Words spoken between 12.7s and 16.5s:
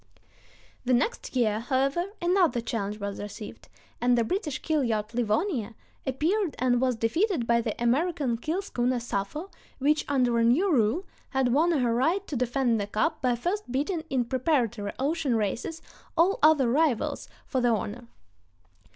the cup by first beating in preparatory ocean races all